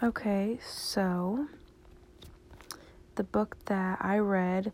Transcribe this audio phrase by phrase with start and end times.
[0.00, 1.48] Okay, so
[3.16, 4.72] the book that I read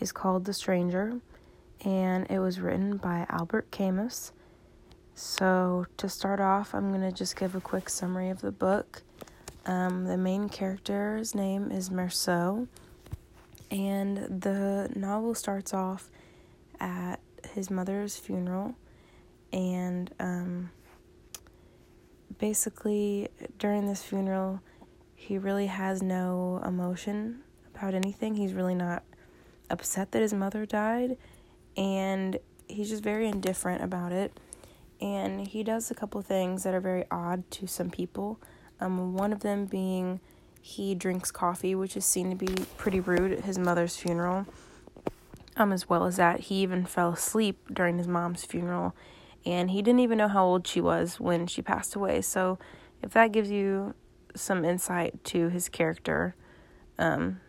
[0.00, 1.20] is called The Stranger,
[1.84, 4.32] and it was written by Albert Camus.
[5.14, 9.04] So, to start off, I'm going to just give a quick summary of the book.
[9.64, 12.66] Um, the main character's name is Meursault,
[13.70, 16.10] and the novel starts off
[16.80, 17.20] at
[17.54, 18.74] his mother's funeral,
[19.52, 20.70] and um,
[22.38, 23.28] basically,
[23.58, 24.60] during this funeral,
[25.14, 27.40] he really has no emotion
[27.74, 28.34] about anything.
[28.34, 29.02] He's really not
[29.70, 31.16] upset that his mother died,
[31.76, 34.38] and he's just very indifferent about it.
[35.00, 38.40] And he does a couple things that are very odd to some people.
[38.80, 40.20] Um, one of them being
[40.60, 44.46] he drinks coffee, which is seen to be pretty rude at his mother's funeral.
[45.56, 48.94] Um, as well as that, he even fell asleep during his mom's funeral,
[49.46, 52.20] and he didn't even know how old she was when she passed away.
[52.20, 52.58] So,
[53.02, 53.94] if that gives you
[54.34, 56.34] some insight to his character,
[56.98, 57.40] um,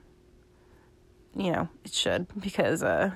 [1.35, 3.11] you know, it should because uh,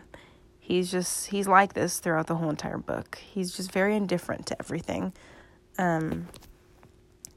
[0.59, 3.19] he's just he's like this throughout the whole entire book.
[3.21, 5.14] He's just very indifferent to everything.
[5.77, 6.27] Um,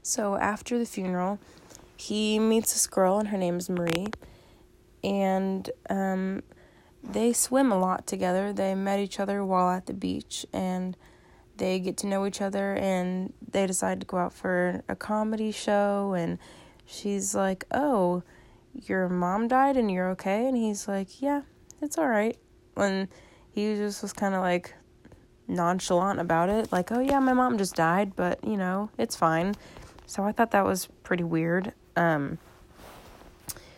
[0.01, 1.39] so after the funeral,
[1.95, 4.07] he meets this girl and her name is Marie,
[5.03, 6.43] and um,
[7.01, 8.53] they swim a lot together.
[8.53, 10.97] They met each other while at the beach and
[11.57, 15.51] they get to know each other and they decide to go out for a comedy
[15.51, 16.39] show and
[16.85, 18.23] she's like, "Oh,
[18.73, 21.41] your mom died and you're okay?" And he's like, "Yeah,
[21.81, 22.37] it's all right."
[22.75, 23.07] And
[23.51, 24.73] he just was kind of like
[25.47, 29.55] nonchalant about it, like, "Oh yeah, my mom just died, but, you know, it's fine."
[30.05, 31.73] So I thought that was pretty weird.
[31.95, 32.39] Um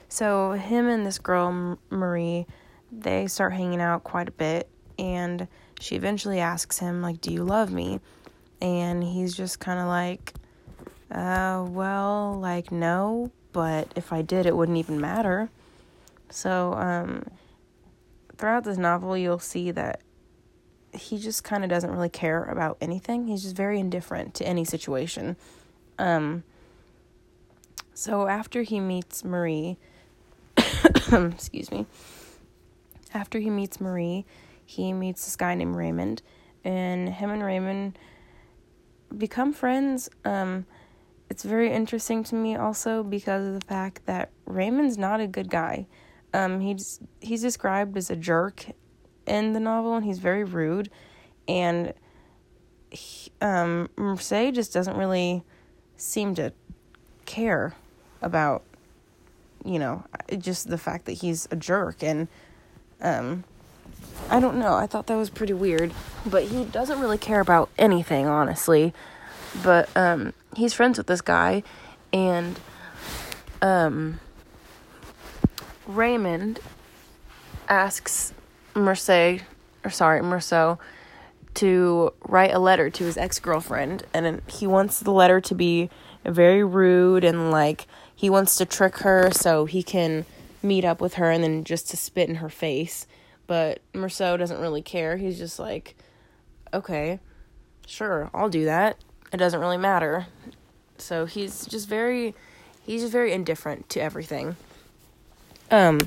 [0.07, 2.45] so him and this girl Marie,
[2.91, 5.47] they start hanging out quite a bit and
[5.79, 7.99] she eventually asks him like, "Do you love me?"
[8.61, 10.33] And he's just kind of like,
[11.11, 15.49] uh, well, like no, but if I did, it wouldn't even matter.
[16.29, 17.23] So, um,
[18.37, 20.01] throughout this novel, you'll see that
[20.93, 23.27] he just kind of doesn't really care about anything.
[23.27, 25.35] He's just very indifferent to any situation.
[25.99, 26.43] Um,
[27.93, 29.77] so after he meets Marie,
[31.11, 31.85] excuse me,
[33.13, 34.25] after he meets Marie,
[34.65, 36.21] he meets this guy named Raymond,
[36.63, 37.97] and him and Raymond
[39.15, 40.09] become friends.
[40.25, 40.65] Um,
[41.29, 45.49] it's very interesting to me also because of the fact that Raymond's not a good
[45.49, 45.87] guy.
[46.33, 48.65] Um, he's he's described as a jerk
[49.25, 50.89] in the novel, and he's very rude,
[51.47, 51.93] and
[52.89, 55.43] he, um, Marseille just doesn't really
[55.97, 56.51] seem to
[57.25, 57.73] care
[58.21, 58.63] about,
[59.63, 60.03] you know,
[60.37, 62.27] just the fact that he's a jerk, and
[63.01, 63.43] um,
[64.29, 64.73] I don't know.
[64.73, 65.93] I thought that was pretty weird,
[66.25, 68.93] but he doesn't really care about anything, honestly.
[69.63, 71.63] But um, he's friends with this guy,
[72.11, 72.59] and
[73.61, 74.19] um,
[75.87, 76.59] Raymond
[77.69, 78.33] asks
[78.73, 79.39] Marseille,
[79.83, 80.79] or sorry, Meursault,
[81.55, 85.89] to write a letter to his ex girlfriend, and he wants the letter to be
[86.25, 90.25] very rude and like he wants to trick her so he can
[90.63, 93.05] meet up with her and then just to spit in her face.
[93.47, 95.17] But Meursault doesn't really care.
[95.17, 95.95] He's just like,
[96.73, 97.19] okay,
[97.85, 98.97] sure, I'll do that.
[99.31, 100.27] It doesn't really matter.
[100.97, 102.33] So he's just very,
[102.83, 104.55] he's just very indifferent to everything.
[105.71, 105.99] Um,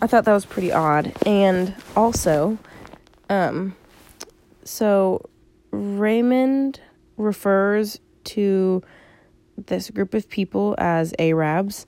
[0.00, 1.12] I thought that was pretty odd.
[1.24, 2.58] And also,
[3.28, 3.76] um,
[4.64, 5.28] so
[5.70, 6.80] Raymond
[7.16, 8.82] refers to
[9.56, 11.86] this group of people as Arabs,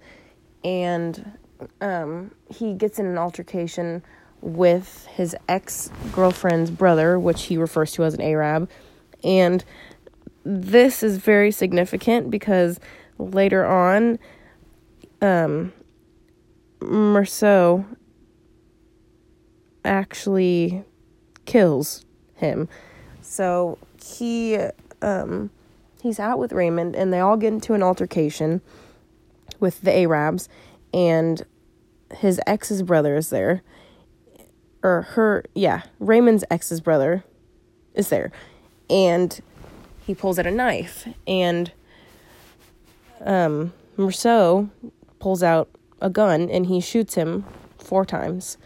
[0.62, 1.38] and
[1.80, 4.02] um, he gets in an altercation
[4.44, 8.70] with his ex girlfriend's brother, which he refers to as an Arab.
[9.24, 9.64] And
[10.44, 12.78] this is very significant because
[13.18, 14.18] later on,
[15.22, 15.72] um,
[16.80, 17.86] Meursault
[19.82, 20.84] actually
[21.46, 22.68] kills him.
[23.22, 24.58] So he
[25.00, 25.50] um,
[26.02, 28.60] he's out with Raymond, and they all get into an altercation
[29.58, 30.50] with the Arabs,
[30.92, 31.42] and
[32.18, 33.62] his ex's brother is there,
[34.84, 37.24] or her, yeah, Raymond's ex's brother
[37.94, 38.30] is there,
[38.88, 39.40] and
[40.06, 41.72] he pulls out a knife, and
[43.24, 44.70] um, Meursault
[45.18, 45.68] pulls out
[46.00, 47.44] a gun and he shoots him
[47.78, 48.58] four times.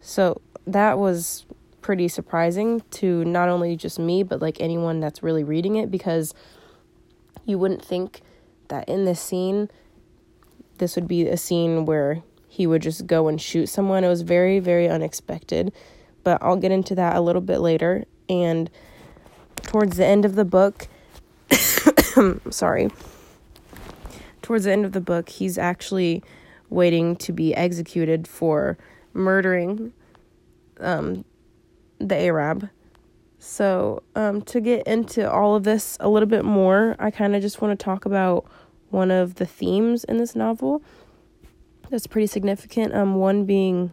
[0.00, 1.46] So that was
[1.80, 6.34] pretty surprising to not only just me, but like anyone that's really reading it because
[7.44, 8.22] you wouldn't think
[8.68, 9.70] that in this scene,
[10.78, 14.02] this would be a scene where he would just go and shoot someone.
[14.02, 15.72] It was very, very unexpected,
[16.24, 18.04] but I'll get into that a little bit later.
[18.28, 18.68] And
[19.62, 20.88] towards the end of the book,
[22.50, 22.90] sorry,
[24.42, 26.24] towards the end of the book, he's actually
[26.70, 28.76] waiting to be executed for
[29.12, 29.92] murdering
[30.80, 31.24] um,
[32.00, 32.68] the Arab.
[33.38, 37.42] So, um, to get into all of this a little bit more, I kind of
[37.42, 38.44] just want to talk about
[38.88, 40.82] one of the themes in this novel
[41.90, 42.94] that's pretty significant.
[42.94, 43.92] Um, one being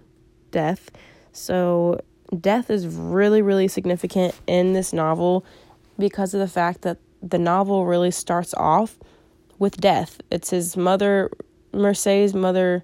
[0.52, 0.90] death.
[1.32, 2.00] So,
[2.40, 5.46] death is really, really significant in this novel
[5.98, 8.98] because of the fact that the novel really starts off
[9.60, 10.22] with death.
[10.32, 11.32] It's his mother,
[11.74, 12.84] Merce's mother,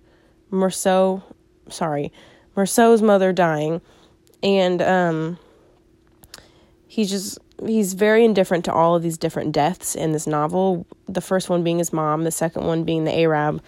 [0.51, 1.23] Meursault,
[1.69, 2.11] sorry,
[2.55, 3.81] Meursault's mother dying.
[4.41, 5.39] And um,
[6.87, 10.85] he's just, he's very indifferent to all of these different deaths in this novel.
[11.07, 13.61] The first one being his mom, the second one being the Arab,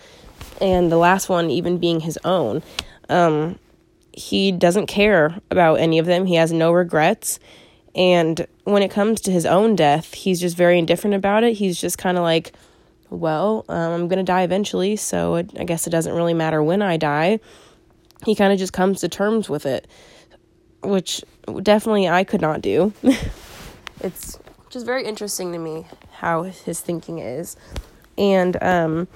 [0.61, 2.63] and the last one even being his own.
[3.09, 3.59] Um,
[4.11, 7.39] he doesn't care about any of them, he has no regrets.
[7.93, 11.53] And when it comes to his own death, he's just very indifferent about it.
[11.53, 12.51] He's just kind of like,
[13.09, 16.61] well, um, I'm going to die eventually, so it, I guess it doesn't really matter
[16.61, 17.39] when I die.
[18.25, 19.87] He kind of just comes to terms with it,
[20.83, 21.23] which
[21.61, 22.91] definitely I could not do.
[24.01, 27.55] it's just very interesting to me how his thinking is.
[28.17, 29.07] And um,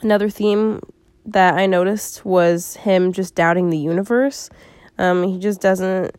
[0.00, 0.80] another theme
[1.24, 4.48] that I noticed was him just doubting the universe.
[4.98, 6.16] Um, he just doesn't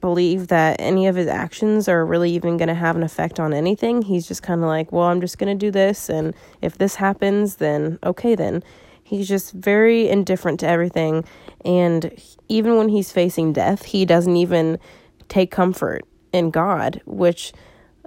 [0.00, 3.52] believe that any of his actions are really even going to have an effect on
[3.52, 4.02] anything.
[4.02, 6.08] He's just kind of like, well, I'm just going to do this.
[6.08, 8.62] And if this happens, then okay, then.
[9.02, 11.24] He's just very indifferent to everything.
[11.64, 12.12] And
[12.48, 14.78] even when he's facing death, he doesn't even
[15.28, 17.54] take comfort in God, which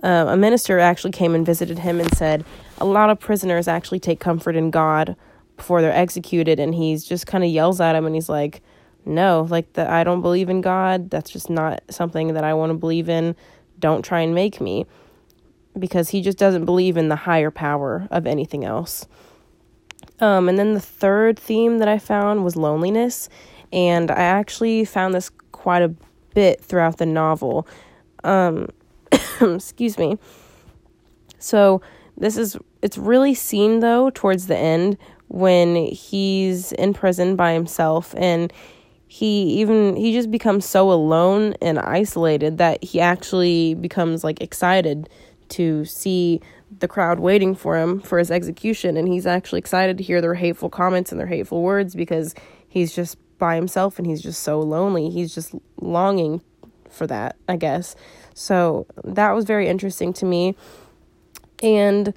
[0.03, 2.45] uh, a minister actually came and visited him and said
[2.81, 5.16] a lot of prisoners actually take comfort in God
[5.56, 6.60] before they're executed.
[6.60, 8.62] And he's just kind of yells at him and he's like,
[9.06, 11.10] no, like that I don't believe in God.
[11.10, 13.36] That's just not something that I want to believe in.
[13.80, 14.86] Don't try and make me.
[15.78, 19.07] Because he just doesn't believe in the higher power of anything else.
[20.19, 23.30] Um, and then the third theme that I found was loneliness.
[23.72, 25.94] And I actually found this quite a
[26.34, 27.68] bit throughout the novel.
[28.24, 28.69] Um,
[29.42, 30.18] excuse me.
[31.39, 31.81] So
[32.22, 34.98] this is it's really seen though towards the end
[35.28, 38.52] when he's in prison by himself and
[39.08, 45.10] he even he just becomes so alone and isolated that he actually becomes like excited
[45.50, 46.40] to see
[46.80, 48.96] the crowd waiting for him for his execution.
[48.98, 52.34] And he's actually excited to hear their hateful comments and their hateful words because
[52.70, 55.10] he's just by himself and he's just so lonely.
[55.10, 56.42] He's just longing
[56.90, 57.96] for that i guess.
[58.34, 60.56] So that was very interesting to me
[61.62, 62.13] and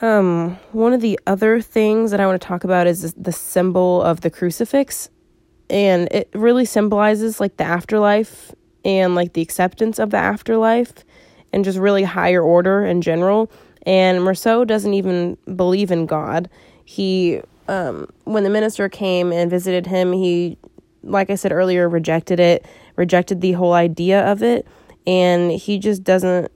[0.00, 4.02] um one of the other things that i want to talk about is the symbol
[4.02, 5.08] of the crucifix.
[5.70, 8.54] And it really symbolizes like the afterlife
[8.84, 10.92] and like the acceptance of the afterlife
[11.52, 13.50] and just really higher order in general.
[13.86, 16.50] And Meursault doesn't even believe in God.
[16.84, 20.58] He um when the minister came and visited him, he
[21.02, 22.66] like I said earlier rejected it,
[22.96, 24.66] rejected the whole idea of it,
[25.06, 26.50] and he just doesn't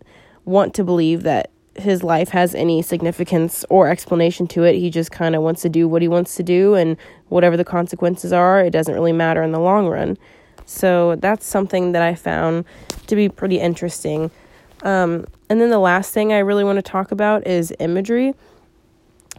[0.44, 4.76] want to believe that his life has any significance or explanation to it.
[4.76, 6.96] He just kind of wants to do what he wants to do, and
[7.28, 10.16] whatever the consequences are, it doesn't really matter in the long run.
[10.66, 12.64] So that's something that I found
[13.06, 14.30] to be pretty interesting.
[14.82, 18.34] Um, and then the last thing I really want to talk about is imagery.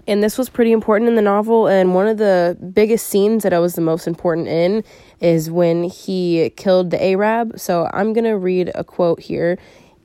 [0.08, 1.68] And this was pretty important in the novel.
[1.68, 4.84] And one of the biggest scenes that I was the most important in
[5.20, 7.60] is when he killed the Arab.
[7.60, 9.60] So I'm going to read a quote here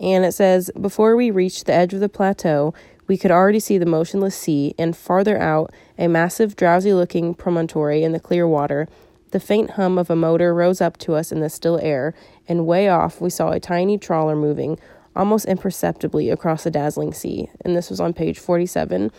[0.04, 2.74] and it says, Before we reached the edge of the plateau,
[3.06, 8.02] we could already see the motionless sea, and farther out, a massive, drowsy looking promontory
[8.02, 8.86] in the clear water.
[9.30, 12.14] The faint hum of a motor rose up to us in the still air,
[12.46, 14.78] and way off we saw a tiny trawler moving,
[15.16, 17.48] almost imperceptibly, across the dazzling sea.
[17.64, 19.10] And this was on page 47.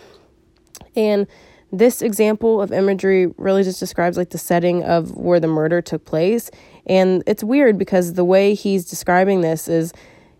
[0.96, 1.28] And
[1.72, 6.06] this example of imagery really just describes like the setting of where the murder took
[6.06, 6.52] place.
[6.86, 9.92] And it's weird because the way he's describing this is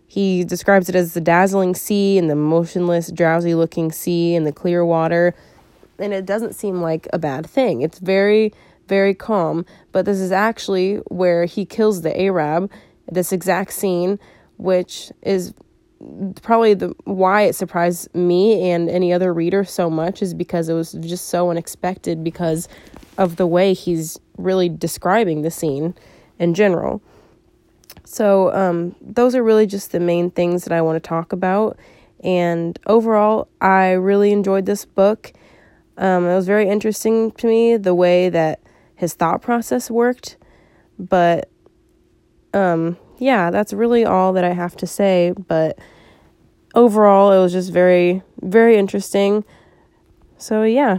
[0.06, 4.52] he describes it as the dazzling sea and the motionless, drowsy looking sea and the
[4.52, 5.34] clear water.
[5.98, 7.82] And it doesn't seem like a bad thing.
[7.82, 8.52] It's very,
[8.88, 9.66] very calm.
[9.92, 12.70] But this is actually where he kills the Arab,
[13.10, 14.18] this exact scene,
[14.56, 15.54] which is
[16.42, 20.74] probably the why it surprised me and any other reader so much is because it
[20.74, 22.68] was just so unexpected because
[23.16, 25.94] of the way he's really describing the scene
[26.38, 27.02] in general.
[28.06, 31.76] So, um, those are really just the main things that I want to talk about.
[32.22, 35.32] And overall, I really enjoyed this book.
[35.98, 38.60] Um, it was very interesting to me the way that
[38.94, 40.36] his thought process worked.
[41.00, 41.50] But
[42.54, 45.32] um, yeah, that's really all that I have to say.
[45.36, 45.76] But
[46.76, 49.44] overall, it was just very, very interesting.
[50.38, 50.98] So, yeah.